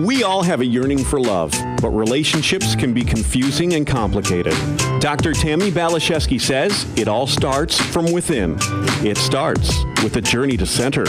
[0.00, 4.54] We all have a yearning for love, but relationships can be confusing and complicated.
[4.98, 5.32] Dr.
[5.32, 8.56] Tammi Baliszewski says it all starts from within.
[9.06, 11.08] It starts with a journey to center.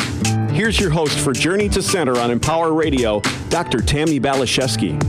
[0.52, 3.79] Here's your host for Journey to Center on Empower Radio, Dr.
[3.79, 5.02] Tammi Baliszewski.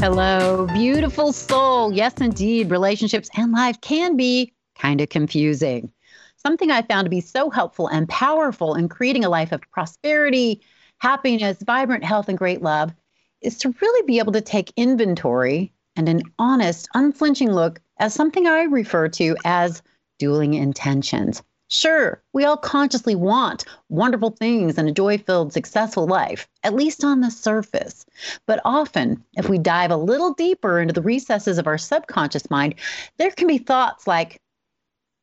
[0.00, 1.92] Hello, beautiful soul.
[1.92, 5.92] Yes, indeed, relationships and life can be kind of confusing.
[6.38, 10.60] Something I found to be so helpful and powerful in creating a life of prosperity,
[10.98, 12.94] happiness, vibrant health, and great love
[13.40, 18.46] is to really be able to take inventory and an honest, unflinching look as something
[18.46, 19.82] I refer to as
[20.18, 21.42] dueling intentions.
[21.70, 27.04] Sure, we all consciously want wonderful things and a joy filled, successful life, at least
[27.04, 28.06] on the surface.
[28.46, 32.76] But often, if we dive a little deeper into the recesses of our subconscious mind,
[33.18, 34.40] there can be thoughts like,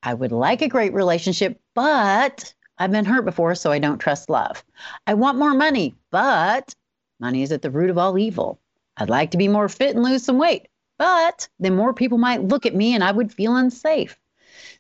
[0.06, 4.30] I would like a great relationship, but I've been hurt before, so I don't trust
[4.30, 4.64] love.
[5.08, 6.76] I want more money, but
[7.20, 8.60] money is at the root of all evil.
[8.98, 10.68] I'd like to be more fit and lose some weight,
[11.00, 14.16] but then more people might look at me and I would feel unsafe.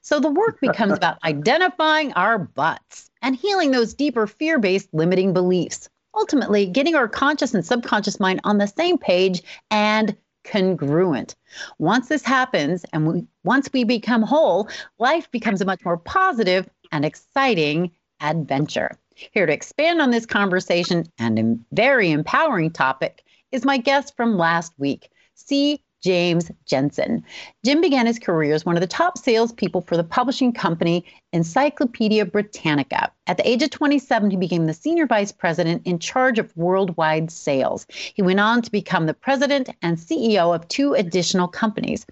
[0.01, 5.33] So the work becomes about identifying our butts and healing those deeper fear based limiting
[5.33, 5.89] beliefs.
[6.13, 10.15] Ultimately, getting our conscious and subconscious mind on the same page and
[10.45, 11.35] congruent.
[11.77, 16.69] Once this happens and we, once we become whole, life becomes a much more positive
[16.91, 18.97] and exciting adventure.
[19.15, 24.37] Here to expand on this conversation and a very empowering topic is my guest from
[24.37, 25.81] last week, C.
[26.05, 27.25] James Jensen.
[27.65, 31.03] Jim began his career as one of the top salespeople for the publishing company
[31.33, 33.11] Encyclopedia Britannica.
[33.25, 37.31] At the age of 27, he became the senior vice president in charge of worldwide
[37.31, 37.87] sales.
[37.89, 42.05] He went on to become the president and CEO of two additional companies.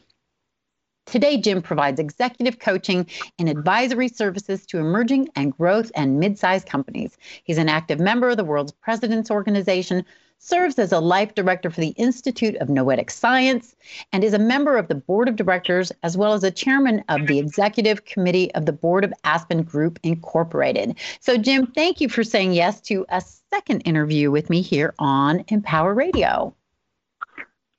[1.06, 3.06] Today, Jim provides executive coaching
[3.38, 7.16] and advisory services to emerging and growth and mid-sized companies.
[7.44, 10.04] He's an active member of the World's Presidents Organization,
[10.44, 13.76] serves as a life director for the Institute of Noetic Science,
[14.12, 17.28] and is a member of the board of directors as well as a chairman of
[17.28, 20.98] the executive committee of the board of Aspen Group Incorporated.
[21.22, 23.22] So, Jim, thank you for saying yes to a
[23.54, 26.54] second interview with me here on Empower Radio.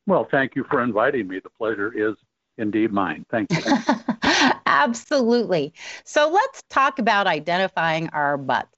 [0.07, 1.41] Well, thank you for inviting me.
[1.41, 2.17] The pleasure is
[2.57, 3.27] indeed mine.
[3.31, 3.61] Thank you.
[4.67, 5.73] Absolutely.
[6.05, 8.77] So let's talk about identifying our butts.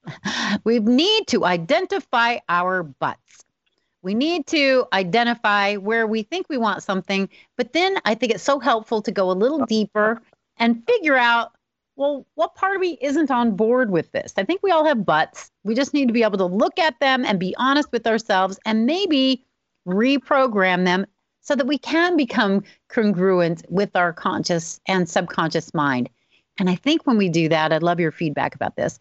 [0.65, 3.46] We need to identify our butts.
[4.06, 8.44] We need to identify where we think we want something, but then I think it's
[8.44, 9.67] so helpful to go a little oh.
[9.67, 10.22] deeper
[10.59, 11.50] and figure out
[11.97, 14.34] well, what part of me isn't on board with this?
[14.37, 15.50] I think we all have butts.
[15.65, 18.61] We just need to be able to look at them and be honest with ourselves
[18.65, 19.43] and maybe
[19.89, 21.06] reprogram them
[21.41, 26.09] so that we can become congruent with our conscious and subconscious mind.
[26.59, 29.00] And I think when we do that, I'd love your feedback about this.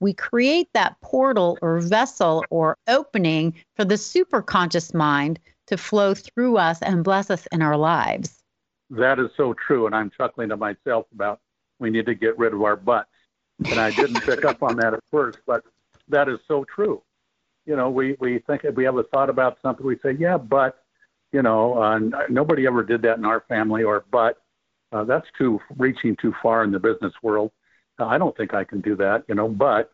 [0.00, 6.58] We create that portal or vessel or opening for the superconscious mind to flow through
[6.58, 8.42] us and bless us in our lives.
[8.90, 9.86] That is so true.
[9.86, 11.40] And I'm chuckling to myself about
[11.78, 13.10] we need to get rid of our butts.
[13.64, 15.64] And I didn't pick up on that at first, but
[16.08, 17.02] that is so true.
[17.64, 20.36] You know, we, we think if we have a thought about something, we say, yeah,
[20.36, 20.82] but
[21.32, 21.98] you know, uh,
[22.28, 24.38] nobody ever did that in our family, or but
[24.92, 27.50] uh, that's too reaching too far in the business world.
[27.98, 29.48] I don't think I can do that, you know.
[29.48, 29.92] But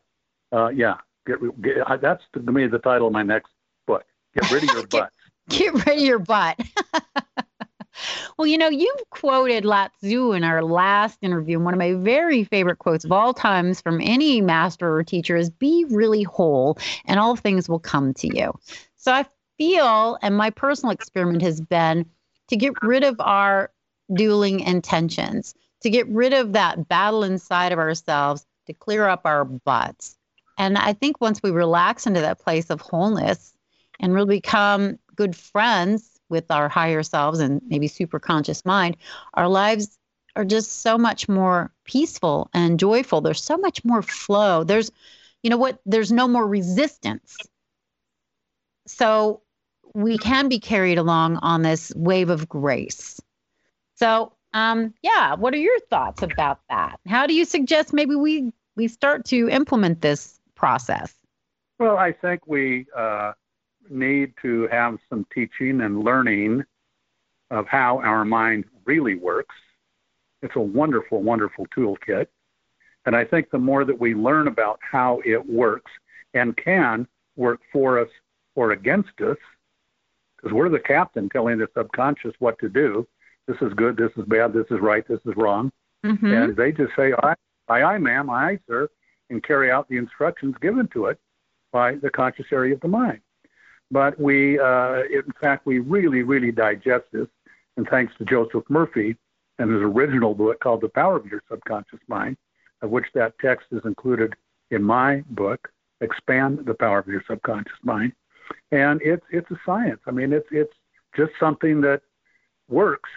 [0.53, 0.97] uh, yeah,
[1.27, 3.51] get, get, that's to me the title of my next
[3.87, 4.05] book.
[4.35, 5.13] Get rid of your butt.
[5.49, 6.61] get, get rid of your butt.
[8.39, 11.57] well, you know, you quoted Lao Tzu in our last interview.
[11.57, 15.37] And one of my very favorite quotes of all times from any master or teacher
[15.37, 18.53] is be really whole and all things will come to you.
[18.97, 19.27] So I
[19.59, 22.07] feel, and my personal experiment has been
[22.49, 23.71] to get rid of our
[24.15, 29.44] dueling intentions, to get rid of that battle inside of ourselves, to clear up our
[29.44, 30.16] butts.
[30.59, 33.54] And I think once we relax into that place of wholeness
[34.00, 38.97] and really become good friends with our higher selves and maybe super conscious mind,
[39.34, 39.98] our lives
[40.37, 43.20] are just so much more peaceful and joyful.
[43.20, 44.64] There's so much more flow.
[44.64, 44.90] There's,
[45.43, 47.37] you know what, there's no more resistance
[48.87, 49.43] so
[49.94, 53.20] we can be carried along on this wave of grace.
[53.96, 56.99] So, um, yeah, what are your thoughts about that?
[57.06, 61.14] How do you suggest maybe we we start to implement this process?
[61.78, 63.32] Well, I think we uh,
[63.90, 66.64] need to have some teaching and learning
[67.50, 69.54] of how our mind really works.
[70.43, 72.26] It's a wonderful, wonderful toolkit.
[73.04, 75.90] And I think the more that we learn about how it works
[76.34, 77.06] and can
[77.37, 78.08] work for us
[78.54, 79.37] or against us
[80.37, 83.06] because we're the captain telling the subconscious what to do.
[83.47, 83.97] This is good.
[83.97, 84.53] This is bad.
[84.53, 85.06] This is right.
[85.06, 85.71] This is wrong.
[86.05, 86.27] Mm-hmm.
[86.27, 87.35] And they just say, aye,
[87.69, 88.31] aye, aye, ma'am.
[88.31, 88.89] Aye, sir.
[89.31, 91.19] and carry out the instructions given to it
[91.73, 93.21] by the conscious area of the mind.
[93.91, 97.27] But we, uh, in fact, we really, really digest this.
[97.77, 99.17] And thanks to Joseph Murphy
[99.59, 102.37] and his original book called The Power of Your Subconscious Mind,
[102.83, 104.35] of which that text is included
[104.71, 105.69] in my book,
[106.00, 108.12] Expand the Power of Your Subconscious Mind.
[108.71, 110.00] And it's it's a science.
[110.06, 110.75] I mean, it's it's
[111.17, 112.03] just something that
[112.69, 113.09] works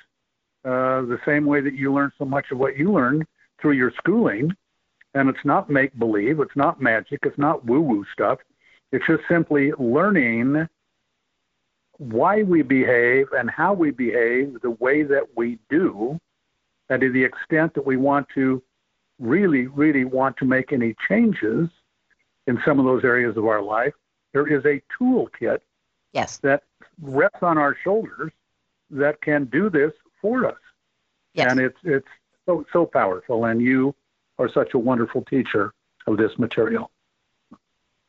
[0.65, 3.25] uh, the same way that you learn so much of what you learn
[3.61, 4.51] through your schooling.
[5.13, 8.39] And it's not make believe, it's not magic, it's not woo woo stuff.
[8.91, 10.67] It's just simply learning
[11.97, 16.19] why we behave and how we behave the way that we do,
[16.89, 18.61] and to the extent that we want to
[19.19, 21.69] really, really want to make any changes
[22.47, 23.93] in some of those areas of our life,
[24.33, 25.59] there is a toolkit
[26.11, 26.37] yes.
[26.37, 26.63] that
[27.01, 28.31] rests on our shoulders
[28.91, 29.93] that can do this
[30.25, 30.57] for us.
[31.35, 31.51] Yes.
[31.51, 32.07] And it's it's
[32.47, 33.93] so so powerful and you
[34.39, 35.73] are such a wonderful teacher
[36.07, 36.89] of this material.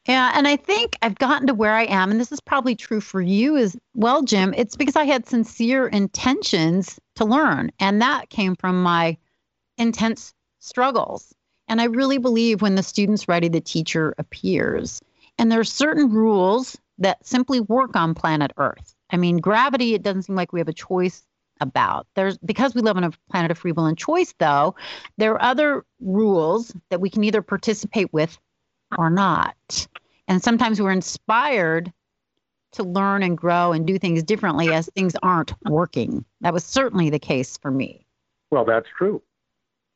[0.09, 3.01] Yeah, and I think I've gotten to where I am, and this is probably true
[3.01, 4.55] for you as well, Jim.
[4.57, 9.17] It's because I had sincere intentions to learn, and that came from my
[9.79, 11.35] intense struggles.
[11.69, 15.03] And I really believe when the student's ready, the teacher appears.
[15.39, 18.95] And there are certain rules that simply work on planet Earth.
[19.11, 21.27] I mean, gravity, it doesn't seem like we have a choice
[21.61, 22.07] about.
[22.15, 24.75] There's because we live on a planet of free will and choice, though,
[25.17, 28.39] there are other rules that we can either participate with
[28.97, 29.87] or not.
[30.29, 31.93] And sometimes we're inspired
[32.73, 36.25] to learn and grow and do things differently as things aren't working.
[36.41, 38.07] That was certainly the case for me.
[38.51, 39.23] Well, that's true.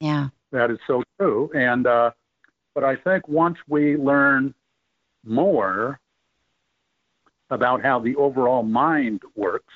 [0.00, 0.28] Yeah.
[0.52, 1.50] That is so true.
[1.54, 2.12] And uh,
[2.74, 4.54] but I think once we learn
[5.24, 6.00] more
[7.50, 9.74] about how the overall mind works,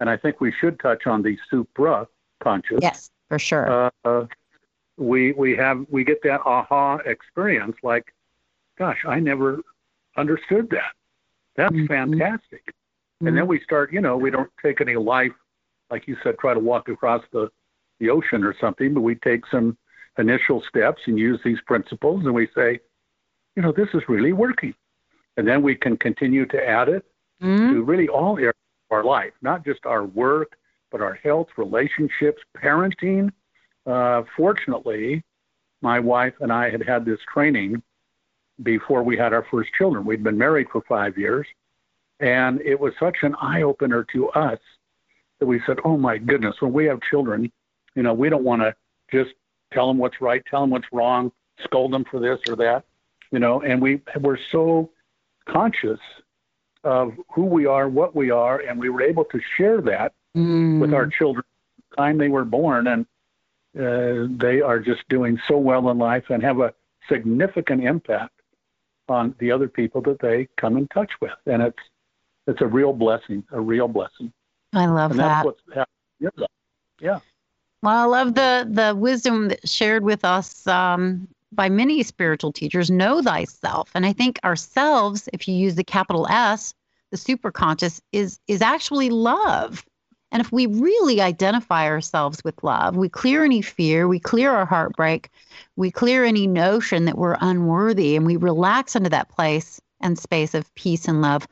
[0.00, 2.06] and I think we should touch on the supra
[2.40, 2.80] conscious.
[2.82, 3.90] Yes, for sure.
[4.04, 4.26] Uh,
[4.96, 8.12] we we have we get that aha experience like,
[8.78, 9.60] gosh, I never
[10.16, 10.92] understood that.
[11.56, 11.86] That's mm-hmm.
[11.86, 12.64] fantastic.
[12.66, 13.28] Mm-hmm.
[13.28, 15.32] And then we start, you know, we don't take any life,
[15.90, 17.50] like you said, try to walk across the
[17.98, 19.76] the ocean or something, but we take some
[20.18, 22.78] initial steps and use these principles, and we say,
[23.54, 24.74] you know, this is really working.
[25.38, 27.04] And then we can continue to add it
[27.42, 27.72] mm-hmm.
[27.72, 28.54] to really all areas
[28.90, 30.56] our life, not just our work,
[30.90, 33.30] but our health, relationships, parenting.
[33.86, 35.22] Uh, fortunately,
[35.82, 37.82] my wife and I had had this training
[38.62, 40.04] before we had our first children.
[40.04, 41.46] We'd been married for five years,
[42.20, 44.58] and it was such an eye opener to us
[45.38, 47.52] that we said, "Oh my goodness, when we have children,
[47.94, 48.74] you know, we don't want to
[49.12, 49.34] just
[49.72, 51.30] tell them what's right, tell them what's wrong,
[51.62, 52.84] scold them for this or that,
[53.30, 54.90] you know." And we were so
[55.46, 56.00] conscious
[56.86, 60.78] of who we are, what we are, and we were able to share that mm.
[60.80, 61.44] with our children
[61.90, 63.04] the time they were born, and
[63.78, 66.72] uh, they are just doing so well in life and have a
[67.10, 68.32] significant impact
[69.08, 71.78] on the other people that they come in touch with, and it's
[72.46, 74.32] it's a real blessing, a real blessing.
[74.72, 75.44] I love and that.
[75.44, 75.60] That's what's
[76.20, 76.48] happening.
[77.00, 77.18] Yeah.
[77.82, 82.90] Well, I love the the wisdom that shared with us um, by many spiritual teachers.
[82.90, 86.74] Know thyself, and I think ourselves, if you use the capital S,
[87.10, 89.84] the superconscious is is actually love.
[90.32, 94.66] And if we really identify ourselves with love, we clear any fear, we clear our
[94.66, 95.30] heartbreak,
[95.76, 100.52] we clear any notion that we're unworthy, and we relax into that place and space
[100.52, 101.46] of peace and love.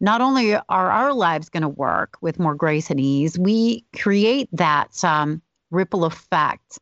[0.00, 4.48] Not only are our lives going to work with more grace and ease, we create
[4.52, 6.78] that um, ripple effect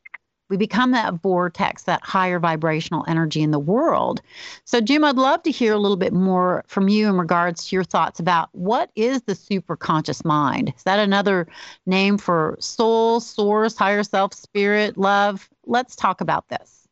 [0.52, 4.20] we become that vortex, that higher vibrational energy in the world.
[4.66, 7.74] So, Jim, I'd love to hear a little bit more from you in regards to
[7.74, 10.74] your thoughts about what is the superconscious mind?
[10.76, 11.48] Is that another
[11.86, 15.48] name for soul, source, higher self, spirit, love?
[15.64, 16.86] Let's talk about this.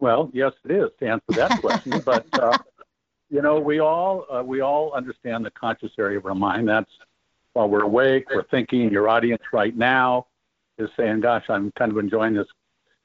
[0.00, 2.00] Well, yes, it is to answer that question.
[2.06, 2.56] but uh,
[3.28, 6.66] you know, we all uh, we all understand the conscious area of our mind.
[6.66, 6.90] That's
[7.52, 8.90] while we're awake, we're thinking.
[8.90, 10.28] Your audience right now
[10.78, 12.46] is saying, "Gosh, I'm kind of enjoying this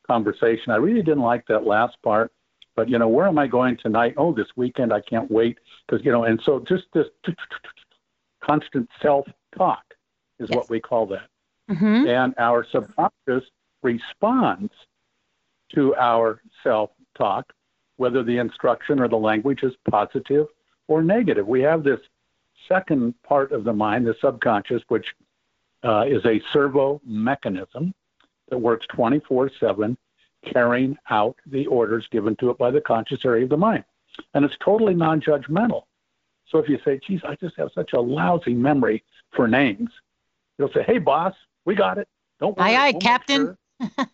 [0.08, 0.72] conversation.
[0.72, 2.32] I really didn't like that last part,
[2.76, 4.14] but you know, where am I going tonight?
[4.18, 5.58] Oh, this weekend, I can't wait
[5.88, 7.08] because you know." And so, just this
[8.44, 9.84] constant self-talk
[10.40, 11.28] is what we call that,
[11.70, 12.08] mm-hmm.
[12.08, 13.50] and our subconscious
[13.84, 14.72] responds
[15.76, 17.52] to our self-talk,
[17.98, 20.48] whether the instruction or the language is positive
[20.88, 21.46] or negative.
[21.46, 22.00] We have this
[22.68, 25.06] second part of the mind, the subconscious, which
[25.84, 27.94] uh, is a servo mechanism
[28.50, 29.98] that works 24 7,
[30.52, 33.84] carrying out the orders given to it by the conscious area of the mind.
[34.34, 35.84] And it's totally non judgmental.
[36.50, 39.04] So if you say, geez, I just have such a lousy memory
[39.36, 39.90] for names,
[40.58, 42.08] it'll say, hey, boss, we got it.
[42.40, 42.76] Don't worry.
[42.76, 43.58] Aye, aye, Captain.
[43.82, 44.08] Sure.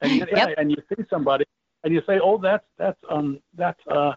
[0.00, 0.54] and, you, yep.
[0.58, 1.44] and you see somebody
[1.84, 4.12] and you say, "Oh, that's that's um that's uh,"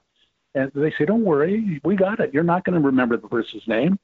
[0.55, 2.33] and they say, "Don't worry, we got it.
[2.33, 4.00] You're not going to remember the person's name."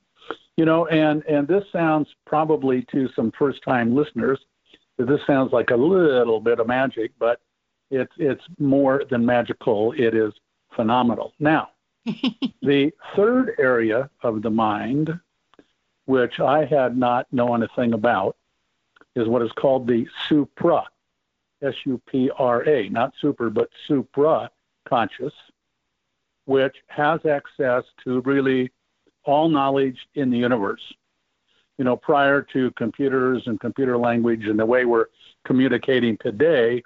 [0.57, 4.39] You know, and and this sounds probably to some first-time listeners
[4.97, 7.39] this sounds like a little bit of magic, but
[7.91, 9.93] it's it's more than magical.
[9.93, 10.33] It is
[10.75, 11.33] phenomenal.
[11.39, 11.69] Now,
[12.61, 15.17] the third area of the mind,
[16.05, 18.35] which I had not known a thing about,
[19.15, 20.83] is what is called the supra,
[21.61, 24.49] S U P R A, not super, but supra
[24.89, 25.33] conscious,
[26.45, 28.71] which has access to really
[29.27, 30.81] all knowledge in the universe.
[31.77, 35.07] You know, prior to computers and computer language and the way we're
[35.45, 36.81] communicating today,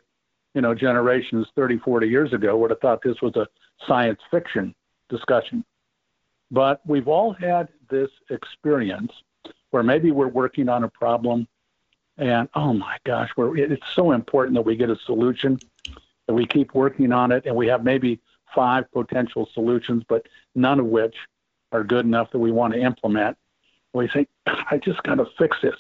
[0.54, 3.48] you know, generations 30, 40 years ago would have thought this was a
[3.88, 4.76] science fiction
[5.10, 5.64] discussion.
[6.50, 9.14] But we've all had this experience
[9.70, 11.48] where maybe we're working on a problem
[12.18, 15.60] and oh my gosh, it's so important that we get a solution,
[16.28, 18.20] that we keep working on it, and we have maybe
[18.54, 21.16] five potential solutions, but none of which
[21.72, 23.38] are good enough that we want to implement.
[23.94, 25.76] We think, I just got to fix this.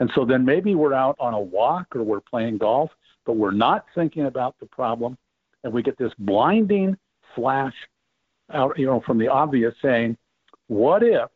[0.00, 2.90] And so then maybe we're out on a walk or we're playing golf,
[3.24, 5.16] but we're not thinking about the problem.
[5.64, 6.96] And we get this blinding
[7.34, 7.74] flash
[8.52, 10.16] out, you know, from the obvious saying,
[10.68, 11.28] what if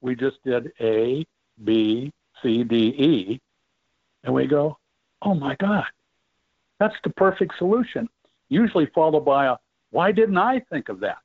[0.00, 1.24] we just did A,
[1.62, 3.40] B, C, D, E?
[4.24, 4.78] And we go,
[5.22, 5.84] oh my God,
[6.80, 8.08] that's the perfect solution.
[8.48, 9.56] Usually followed by a,
[9.90, 11.18] why didn't I think of that?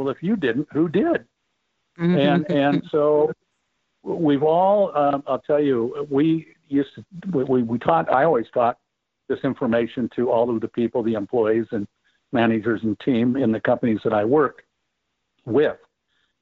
[0.00, 1.26] Well, if you didn't, who did?
[1.98, 2.16] Mm-hmm.
[2.16, 3.30] And and so
[4.02, 4.96] we've all.
[4.96, 7.04] Um, I'll tell you, we used to
[7.44, 8.10] we, we taught.
[8.10, 8.78] I always taught
[9.28, 11.86] this information to all of the people, the employees and
[12.32, 14.62] managers and team in the companies that I worked
[15.44, 15.76] with.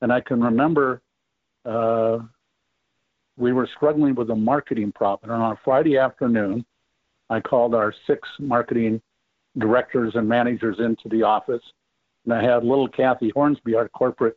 [0.03, 1.03] And I can remember
[1.65, 2.19] uh,
[3.37, 5.33] we were struggling with a marketing problem.
[5.33, 6.65] And on a Friday afternoon,
[7.29, 9.03] I called our six marketing
[9.59, 11.63] directors and managers into the office
[12.29, 14.37] and I had little Kathy Hornsby, our corporate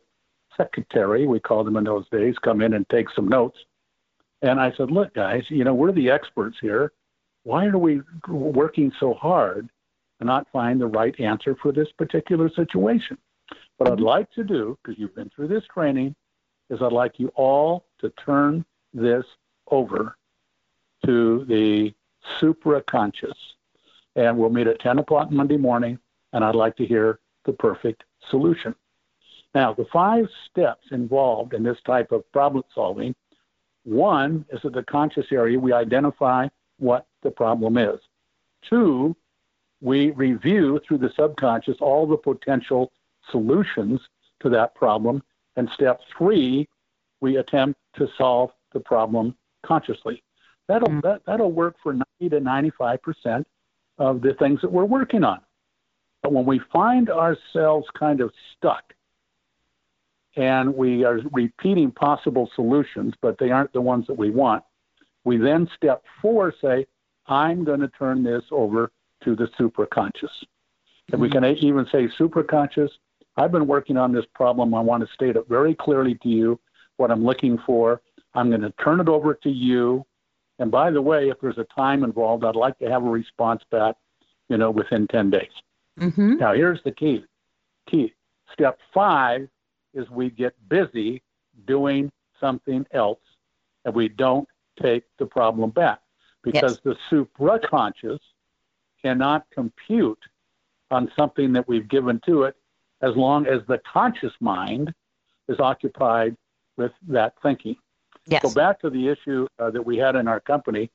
[0.56, 3.58] secretary, we called them in those days, come in and take some notes.
[4.40, 6.92] And I said, look, guys, you know, we're the experts here.
[7.44, 9.68] Why are we working so hard
[10.18, 13.18] to not find the right answer for this particular situation?
[13.76, 14.04] What I'd mm-hmm.
[14.04, 16.14] like to do, because you've been through this training,
[16.70, 19.24] is I'd like you all to turn this
[19.70, 20.16] over
[21.04, 21.92] to the
[22.40, 23.36] supraconscious.
[24.16, 25.98] And we'll meet at 10 o'clock Monday morning,
[26.32, 28.74] and I'd like to hear the perfect solution.
[29.54, 33.14] Now, the five steps involved in this type of problem solving
[33.84, 37.98] one is that the conscious area, we identify what the problem is.
[38.68, 39.16] Two,
[39.80, 42.92] we review through the subconscious all the potential
[43.30, 44.00] solutions
[44.40, 45.22] to that problem.
[45.56, 46.68] And step three,
[47.20, 50.22] we attempt to solve the problem consciously.
[50.68, 51.00] That'll, mm-hmm.
[51.00, 53.44] that, that'll work for 90 to 95%
[53.98, 55.40] of the things that we're working on.
[56.22, 58.94] But when we find ourselves kind of stuck
[60.36, 64.62] and we are repeating possible solutions, but they aren't the ones that we want,
[65.24, 66.86] we then step four say,
[67.26, 68.90] I'm going to turn this over
[69.24, 70.30] to the supraconscious.
[71.12, 71.44] And we mm-hmm.
[71.44, 72.90] can even say superconscious,
[73.36, 74.74] I've been working on this problem.
[74.74, 76.60] I want to state it very clearly to you
[76.96, 78.02] what I'm looking for.
[78.34, 80.04] I'm going to turn it over to you.
[80.58, 83.62] And by the way, if there's a time involved, I'd like to have a response
[83.70, 83.96] back,
[84.48, 85.50] you know, within 10 days.
[85.98, 86.36] Mm-hmm.
[86.36, 87.24] Now, here's the key.
[87.88, 88.14] Key.
[88.52, 89.48] Step five
[89.94, 91.22] is we get busy
[91.66, 93.20] doing something else
[93.84, 94.48] and we don't
[94.80, 96.00] take the problem back
[96.42, 96.96] because yes.
[97.10, 98.18] the supraconscious
[99.02, 100.18] cannot compute
[100.90, 102.56] on something that we've given to it
[103.00, 104.92] as long as the conscious mind
[105.48, 106.36] is occupied
[106.76, 107.76] with that thinking.
[108.26, 108.42] Yes.
[108.42, 110.90] So back to the issue uh, that we had in our company,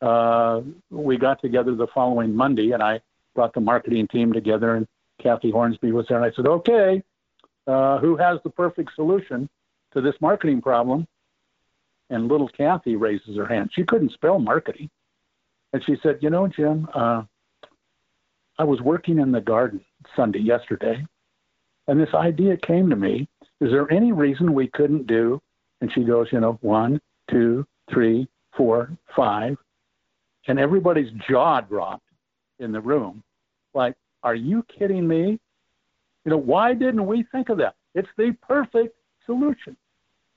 [0.00, 3.00] uh, we got together the following Monday, and I
[3.34, 4.86] brought the marketing team together, and
[5.22, 6.22] Kathy Hornsby was there.
[6.22, 7.02] And I said, okay,
[7.66, 9.48] uh, who has the perfect solution
[9.92, 11.06] to this marketing problem?
[12.10, 13.70] And little Kathy raises her hand.
[13.72, 14.90] She couldn't spell marketing.
[15.72, 17.22] And she said, you know, Jim, uh,
[18.58, 19.80] I was working in the garden
[20.14, 21.04] Sunday yesterday,
[21.88, 23.28] and this idea came to me.
[23.60, 25.40] Is there any reason we couldn't do?
[25.80, 27.00] And she goes, you know, one,
[27.30, 29.56] two, three, four, five.
[30.46, 32.06] And everybody's jaw dropped
[32.58, 33.22] in the room.
[33.74, 35.38] Like, are you kidding me?
[36.24, 37.74] You know, why didn't we think of that?
[37.94, 38.96] It's the perfect
[39.26, 39.76] solution.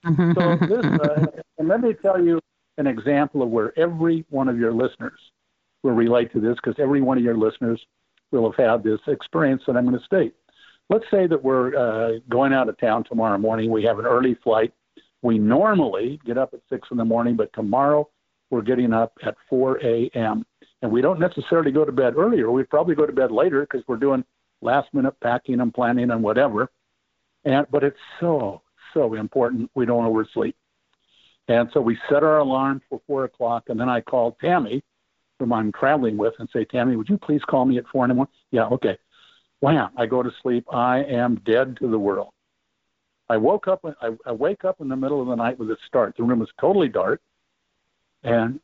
[0.05, 1.25] so this, uh,
[1.57, 2.39] and let me tell you
[2.77, 5.19] an example of where every one of your listeners
[5.83, 7.81] will relate to this, because every one of your listeners
[8.31, 10.35] will have had this experience that I'm going to state.
[10.89, 13.71] Let's say that we're uh, going out of town tomorrow morning.
[13.71, 14.73] We have an early flight.
[15.21, 18.07] We normally get up at six in the morning, but tomorrow
[18.49, 20.45] we're getting up at 4 a.m
[20.81, 22.51] And we don't necessarily go to bed earlier.
[22.51, 24.23] We probably go to bed later because we're doing
[24.61, 26.69] last minute packing and planning and whatever.
[27.45, 28.61] And but it's so
[28.93, 30.55] so important we don't oversleep.
[31.47, 34.83] And so we set our alarm for four o'clock, and then I call Tammi,
[35.39, 38.09] whom I'm traveling with, and say, Tammi, would you please call me at four in
[38.09, 38.33] the morning?
[38.51, 38.97] Yeah, okay.
[39.61, 39.89] Wham!
[39.97, 40.65] I go to sleep.
[40.71, 42.29] I am dead to the world.
[43.29, 43.83] I woke up.
[44.01, 46.15] I, I wake up in the middle of the night with a start.
[46.17, 47.21] The room is totally dark,
[48.23, 48.59] and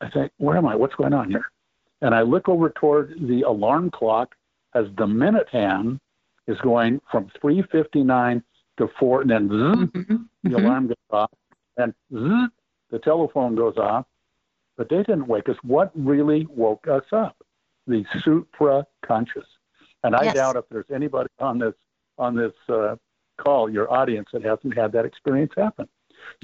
[0.00, 0.76] I think, where am I?
[0.76, 1.46] What's going on here?
[2.02, 4.34] And I look over toward the alarm clock
[4.74, 6.00] as the minute hand
[6.46, 8.42] is going from 3:59
[8.76, 10.16] to four, and then zzz, mm-hmm.
[10.42, 10.54] the mm-hmm.
[10.54, 11.30] alarm goes off,
[11.78, 12.50] and zzz,
[12.90, 14.06] the telephone goes off.
[14.76, 15.56] But they didn't wake us.
[15.62, 17.36] What really woke us up?
[17.86, 19.46] The supra conscious.
[20.04, 20.34] And I yes.
[20.34, 21.74] doubt if there's anybody on this
[22.18, 22.96] on this uh,
[23.38, 25.88] call, your audience, that hasn't had that experience happen.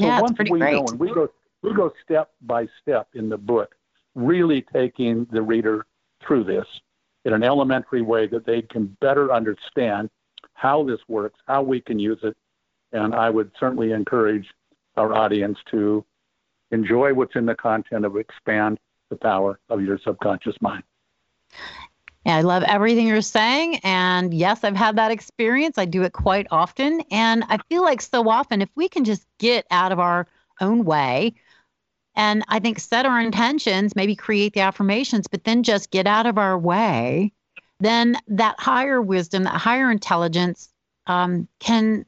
[0.00, 0.72] So yeah, once we great.
[0.72, 1.28] know, and we go
[1.62, 3.74] we go step by step in the book,
[4.14, 5.86] really taking the reader
[6.26, 6.66] through this
[7.24, 10.10] in an elementary way that they can better understand
[10.54, 12.36] how this works, how we can use it.
[12.92, 14.46] And I would certainly encourage
[14.96, 16.04] our audience to
[16.70, 18.78] enjoy what's in the content of Expand
[19.10, 20.82] the Power of Your Subconscious Mind.
[22.24, 23.80] Yeah, I love everything you're saying.
[23.82, 25.76] And yes, I've had that experience.
[25.76, 27.02] I do it quite often.
[27.10, 30.26] And I feel like so often, if we can just get out of our
[30.60, 31.34] own way,
[32.14, 36.26] and I think set our intentions, maybe create the affirmations, but then just get out
[36.26, 37.32] of our way,
[37.80, 40.68] then that higher wisdom, that higher intelligence
[41.06, 42.04] um, can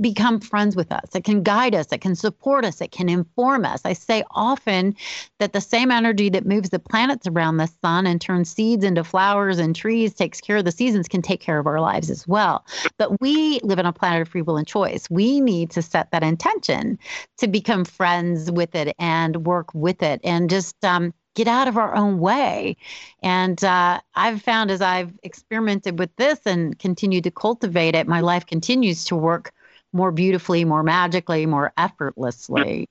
[0.00, 1.14] become friends with us.
[1.14, 1.86] It can guide us.
[1.90, 2.80] It can support us.
[2.80, 3.80] It can inform us.
[3.84, 4.94] I say often
[5.38, 9.04] that the same energy that moves the planets around the sun and turns seeds into
[9.04, 12.26] flowers and trees, takes care of the seasons, can take care of our lives as
[12.28, 12.64] well.
[12.98, 15.08] But we live on a planet of free will and choice.
[15.10, 16.98] We need to set that intention
[17.38, 21.76] to become friends with it and work with it and just um, get out of
[21.76, 22.76] our own way.
[23.22, 28.20] And uh, I've found as I've experimented with this and continued to cultivate it, my
[28.20, 29.52] life continues to work
[29.96, 32.88] more beautifully, more magically, more effortlessly.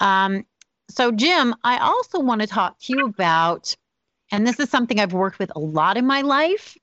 [0.00, 0.44] Um,
[0.88, 3.74] so, Jim, I also want to talk to you about,
[4.30, 6.76] and this is something I've worked with a lot in my life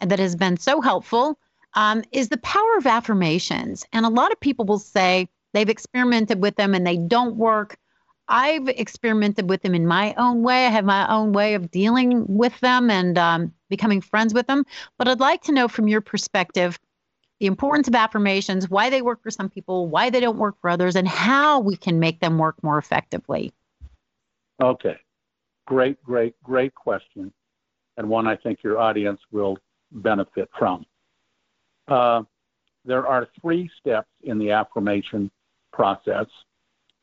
[0.00, 1.38] and that has been so helpful,
[1.74, 3.84] um, is the power of affirmations.
[3.92, 7.76] And a lot of people will say they've experimented with them and they don't work.
[8.28, 10.66] I've experimented with them in my own way.
[10.66, 14.64] I have my own way of dealing with them and um, becoming friends with them.
[14.98, 16.78] But I'd like to know from your perspective
[17.40, 20.70] the importance of affirmations, why they work for some people, why they don't work for
[20.70, 23.52] others, and how we can make them work more effectively.
[24.60, 24.96] Okay.
[25.66, 27.32] Great, great, great question,
[27.96, 29.58] and one I think your audience will
[29.92, 30.84] benefit from.
[31.86, 32.22] Uh,
[32.84, 35.30] there are three steps in the affirmation
[35.72, 36.26] process.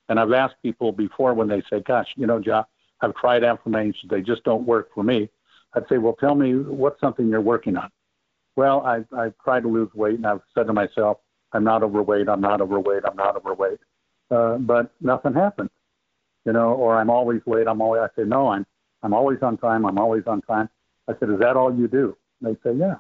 [0.10, 2.66] And I've asked people before when they say, Gosh, you know, Josh,
[3.02, 5.30] I've tried affirmations, they just don't work for me.
[5.74, 7.90] I'd say, Well, tell me what's something you're working on.
[8.56, 11.18] Well, I I tried to lose weight, and I've said to myself,
[11.54, 12.30] I'm not overweight.
[12.30, 13.04] I'm not overweight.
[13.06, 13.80] I'm not overweight.
[14.32, 15.70] Uh, but nothing happens,
[16.46, 16.74] you know.
[16.74, 17.68] Or I'm always late.
[17.68, 18.02] I'm always.
[18.02, 18.48] I say no.
[18.48, 18.66] I'm
[19.04, 19.86] I'm always on time.
[19.86, 20.70] I'm always on time.
[21.08, 22.18] I said, is that all you do?
[22.42, 22.96] And they say, yeah.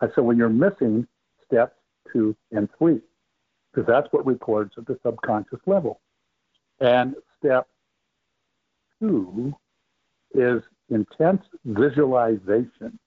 [0.00, 1.06] I said, well, you're missing
[1.44, 1.74] steps
[2.12, 3.00] two and three,
[3.72, 6.00] because that's what records at the subconscious level.
[6.80, 7.66] And step
[9.00, 9.52] two
[10.32, 12.98] is intense visualization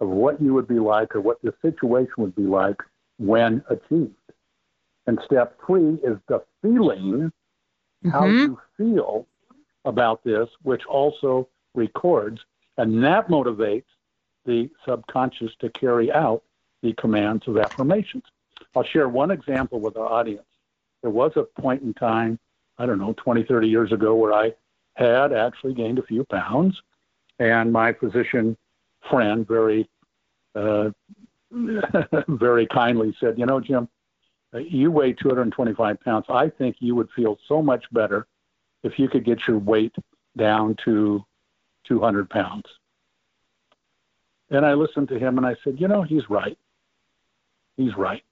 [0.00, 2.76] of what you would be like or what the situation would be like
[3.18, 4.14] when achieved.
[5.06, 7.32] And step three is the feeling,
[8.04, 8.10] mm-hmm.
[8.10, 9.26] how you feel
[9.84, 12.40] about this, which also records,
[12.76, 13.84] and that motivates
[14.44, 16.42] the subconscious to carry out
[16.82, 18.24] the commands of affirmations.
[18.74, 20.46] I'll share one example with our audience.
[21.02, 22.38] There was a point in time,
[22.78, 24.52] I don't know, 20, 30 years ago, where I
[24.94, 26.80] had actually gained a few pounds,
[27.38, 28.56] and my physician
[29.10, 29.88] friend very,
[30.54, 30.90] uh,
[32.28, 33.88] very kindly said, "You know, Jim,
[34.54, 36.26] uh, you weigh 225 pounds.
[36.28, 38.26] I think you would feel so much better
[38.82, 39.94] if you could get your weight
[40.36, 41.24] down to
[41.84, 42.64] 200 pounds."
[44.50, 46.58] And I listened to him and I said, "You know, he's right.
[47.76, 48.22] He's right."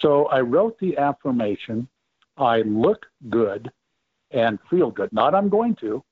[0.00, 1.88] So I wrote the affirmation,
[2.36, 3.70] I look good
[4.30, 5.12] and feel good.
[5.12, 6.02] Not I'm going to,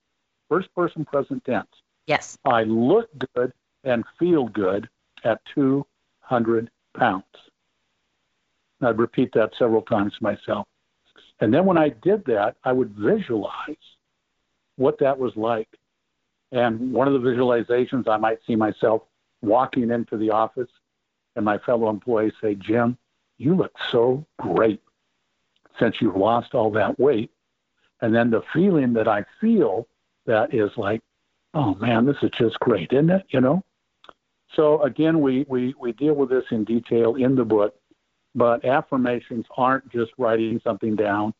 [0.47, 1.67] first person present tense.
[2.09, 2.39] Yes.
[2.43, 4.89] I look good and feel good
[5.23, 7.23] at 200 pounds.
[8.81, 10.65] I'd repeat that several times to myself.
[11.39, 13.75] And then when I did that, I would visualize
[14.75, 15.69] what that was like.
[16.51, 19.03] And one of the visualizations, I might see myself
[19.43, 20.71] walking into the office
[21.35, 22.97] and my fellow employees say, Jim,
[23.37, 24.81] you look so great
[25.77, 27.29] since you've lost all that weight.
[28.01, 29.87] And then the feeling that I feel
[30.25, 31.03] that is like,
[31.53, 33.25] oh man, this is just great, isn't it?
[33.29, 33.63] You know.
[34.55, 37.75] So again, we we we deal with this in detail in the book,
[38.35, 41.33] but affirmations aren't just writing something down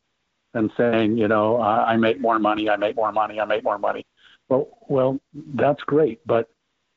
[0.54, 3.64] and saying, you know, I, I make more money, I make more money, I make
[3.64, 4.04] more money.
[4.48, 5.20] Well, well,
[5.54, 6.50] that's great, but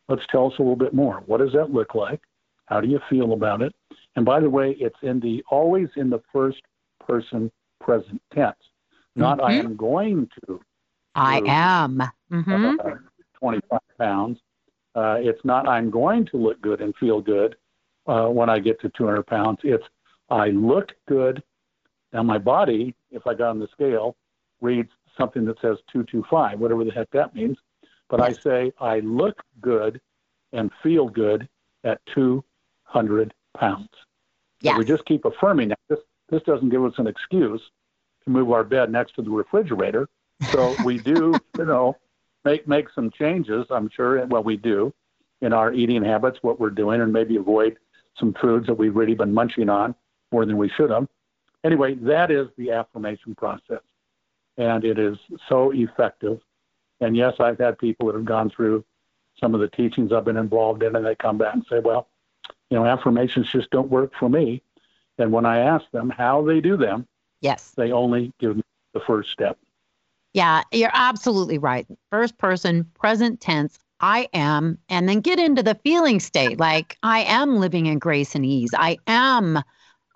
[0.09, 1.21] let's tell us a little bit more.
[1.25, 2.21] What does that look like?
[2.65, 3.73] How do you feel about it?
[4.15, 6.61] And by the way, it's in the always in the first
[7.05, 8.55] person present tense,
[9.15, 9.47] not mm-hmm.
[9.47, 10.61] I am going to.
[11.15, 12.03] I am.
[12.31, 12.79] Mm-hmm.
[12.79, 12.95] Uh,
[13.39, 14.39] 25 pounds.
[14.95, 17.55] Uh, it's not I'm going to look good and feel good
[18.07, 19.59] uh, when I get to 200 pounds.
[19.63, 19.83] It's
[20.29, 21.43] I look good.
[22.11, 24.15] Now my body, if I got on the scale,
[24.61, 27.57] reads something that says 225, whatever the heck that means.
[28.09, 29.99] But I say I look good
[30.51, 31.47] and feel good
[31.83, 33.89] at 200 pounds.
[34.61, 34.77] Yes.
[34.77, 35.79] we just keep affirming that.
[35.89, 35.99] This,
[36.29, 37.61] this doesn't give us an excuse
[38.23, 40.07] to move our bed next to the refrigerator.
[40.51, 41.97] So we do, you know,
[42.45, 43.65] make make some changes.
[43.69, 44.25] I'm sure.
[44.25, 44.93] Well, we do
[45.41, 47.77] in our eating habits, what we're doing, and maybe avoid
[48.17, 49.95] some foods that we've really been munching on
[50.31, 51.07] more than we should have.
[51.63, 53.81] Anyway, that is the affirmation process,
[54.57, 55.17] and it is
[55.49, 56.39] so effective.
[57.01, 58.85] And yes, I've had people that have gone through
[59.39, 62.07] some of the teachings I've been involved in, and they come back and say, "Well,
[62.69, 64.61] you know, affirmations just don't work for me.
[65.17, 67.07] And when I ask them how they do them,
[67.41, 69.57] yes, they only give me the first step.
[70.33, 71.85] Yeah, you're absolutely right.
[72.11, 77.19] First person, present tense, I am, and then get into the feeling state like I
[77.21, 78.71] am living in grace and ease.
[78.75, 79.63] I am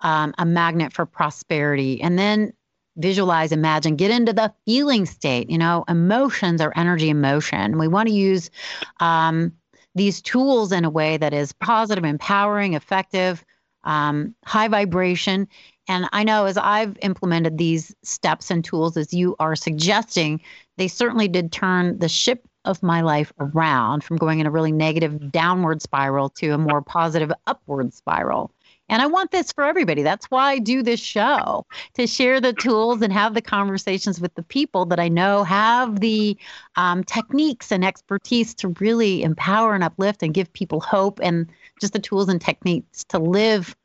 [0.00, 2.00] um, a magnet for prosperity.
[2.00, 2.52] And then
[2.96, 5.48] visualize, imagine, get into the feeling state.
[5.50, 7.78] You know, emotions are energy emotion.
[7.78, 8.50] We want to use
[9.00, 9.52] um,
[9.94, 13.44] these tools in a way that is positive, empowering, effective,
[13.84, 15.48] um, high vibration.
[15.88, 20.40] And I know as I've implemented these steps and tools, as you are suggesting,
[20.76, 24.72] they certainly did turn the ship of my life around from going in a really
[24.72, 28.52] negative downward spiral to a more positive upward spiral.
[28.90, 30.02] And I want this for everybody.
[30.02, 34.34] That's why I do this show to share the tools and have the conversations with
[34.34, 36.36] the people that I know have the
[36.76, 41.92] um, techniques and expertise to really empower and uplift and give people hope and just
[41.92, 43.76] the tools and techniques to live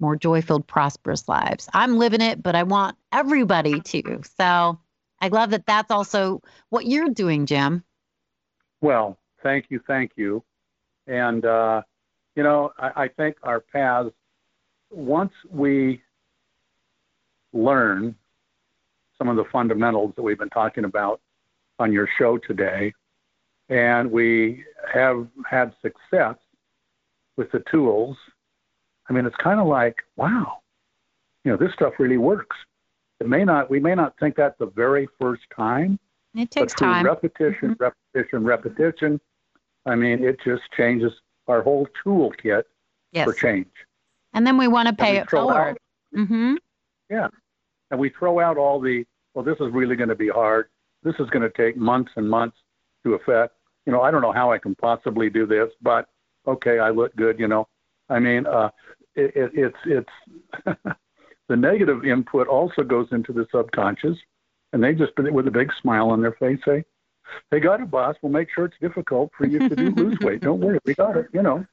[0.00, 1.68] more joy filled, prosperous lives.
[1.72, 4.20] I'm living it, but I want everybody to.
[4.38, 4.78] So
[5.20, 7.82] I love that that's also what you're doing, Jim.
[8.80, 9.80] Well, thank you.
[9.86, 10.42] Thank you.
[11.06, 11.82] And, uh,
[12.34, 14.10] you know, I, I think our paths
[14.90, 16.02] once we
[17.52, 18.14] learn
[19.18, 21.20] some of the fundamentals that we've been talking about
[21.78, 22.92] on your show today,
[23.68, 26.36] and we have had success
[27.36, 28.16] with the tools,
[29.08, 30.58] I mean, it's kind of like, wow,
[31.44, 32.56] you know, this stuff really works.
[33.20, 35.98] It may not, we may not think that the very first time.
[36.34, 37.04] It takes but through time.
[37.06, 37.82] Repetition, mm-hmm.
[37.82, 39.20] repetition, repetition.
[39.86, 41.12] I mean, it just changes
[41.46, 42.64] our whole toolkit
[43.12, 43.24] yes.
[43.24, 43.70] for change.
[44.34, 45.78] And then we want to pay it forward.
[46.14, 46.56] Mm-hmm.
[47.08, 47.28] Yeah.
[47.90, 50.66] And we throw out all the, well, this is really going to be hard.
[51.04, 52.56] This is going to take months and months
[53.04, 53.54] to affect.
[53.86, 56.08] You know, I don't know how I can possibly do this, but
[56.46, 57.68] okay, I look good, you know.
[58.08, 58.70] I mean, uh,
[59.14, 59.76] it, it, it's,
[60.64, 60.76] it's,
[61.48, 64.16] the negative input also goes into the subconscious,
[64.72, 66.84] and they just, with a big smile on their face, say,
[67.50, 68.14] they got it, boss.
[68.22, 70.42] We'll make sure it's difficult for you to do lose weight.
[70.42, 71.66] Don't worry, we got it, you know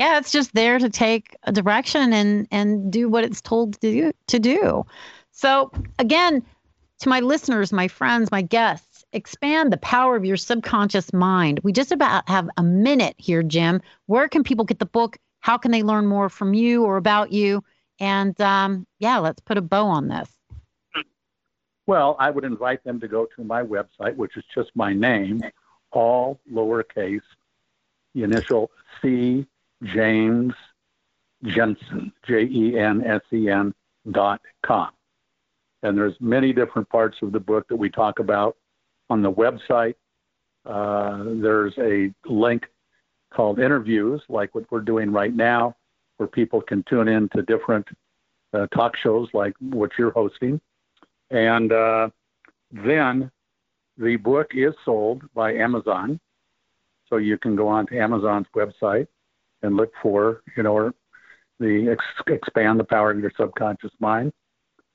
[0.00, 3.80] yeah, it's just there to take a direction and and do what it's told to
[3.80, 4.86] do to do.
[5.30, 6.42] So again,
[7.00, 11.60] to my listeners, my friends, my guests, expand the power of your subconscious mind.
[11.62, 13.82] We just about have a minute here, Jim.
[14.06, 15.18] Where can people get the book?
[15.40, 17.62] How can they learn more from you or about you?
[17.98, 20.30] And um, yeah, let's put a bow on this.
[21.86, 25.42] Well, I would invite them to go to my website, which is just my name,
[25.90, 27.20] all lowercase,
[28.14, 28.70] the initial
[29.02, 29.46] C
[29.82, 30.54] James
[31.44, 33.74] Jensen, J E N S E N
[34.10, 34.90] dot com.
[35.82, 38.56] And there's many different parts of the book that we talk about
[39.08, 39.94] on the website.
[40.66, 42.66] Uh, there's a link
[43.32, 45.76] called interviews, like what we're doing right now,
[46.16, 47.86] where people can tune in to different
[48.52, 50.60] uh, talk shows like what you're hosting.
[51.30, 52.10] And uh,
[52.72, 53.30] then
[53.96, 56.18] the book is sold by Amazon.
[57.08, 59.06] So you can go on to Amazon's website
[59.62, 60.92] and look for, you know,
[61.58, 64.32] the ex- expand the power of your subconscious mind.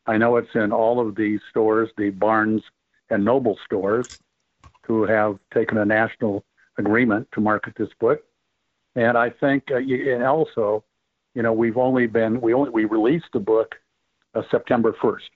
[0.08, 2.62] I know it's in all of the stores, the Barnes
[3.10, 4.08] and Noble stores,
[4.86, 6.44] who have taken a national
[6.78, 8.22] agreement to market this book.
[8.96, 10.84] And I think, uh, and also,
[11.34, 13.76] you know, we've only been we only we released the book
[14.34, 15.30] uh, September 1st,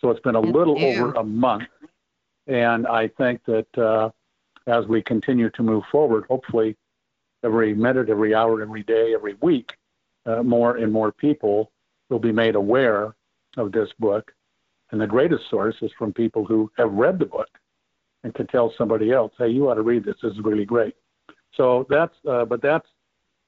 [0.00, 1.64] so it's been a little over a month
[2.46, 4.10] And I think that uh,
[4.66, 6.76] as we continue to move forward, hopefully
[7.42, 9.72] every minute, every hour, every day, every week,
[10.26, 11.70] uh, more and more people
[12.10, 13.14] will be made aware
[13.56, 14.32] of this book.
[14.90, 17.48] And the greatest source is from people who have read the book
[18.24, 20.16] and can tell somebody else, hey, you ought to read this.
[20.22, 20.96] This is really great.
[21.56, 22.88] So that's, uh, but that's,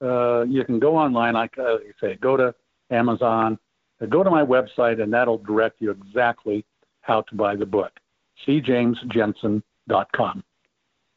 [0.03, 2.55] uh, you can go online, like uh, you say, go to
[2.91, 3.59] Amazon,
[4.01, 6.65] uh, go to my website, and that'll direct you exactly
[7.01, 7.91] how to buy the book.
[8.47, 10.45] cjamesjensen.com.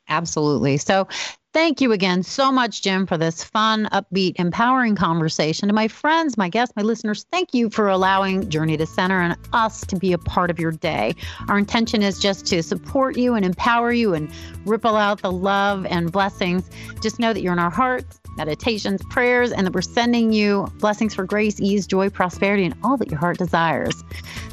[0.07, 0.77] Absolutely.
[0.77, 1.07] So
[1.51, 5.67] Thank you again so much, Jim, for this fun, upbeat, empowering conversation.
[5.67, 9.35] To my friends, my guests, my listeners, thank you for allowing Journey to Center and
[9.51, 11.15] us to be a part of your day.
[11.47, 14.29] Our intention is just to support you and empower you and
[14.63, 16.69] ripple out the love and blessings.
[17.01, 21.15] Just know that you're in our hearts, meditations, prayers, and that we're sending you blessings
[21.15, 24.03] for grace, ease, joy, prosperity, and all that your heart desires.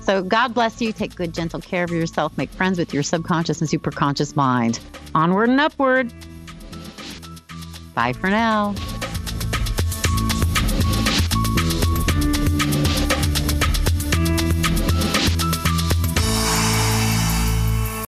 [0.01, 0.95] So God bless you.
[0.95, 2.39] Take good, gentle care of yourself.
[2.39, 4.81] Make friends with your subconscious and superconscious mind.
[5.15, 6.11] Onward and upward.
[7.97, 8.75] Bye for now.